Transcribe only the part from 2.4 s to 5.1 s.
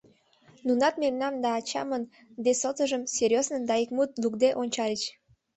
«Де Сотожым» серьёзнын да ик мут лукде ончальыч.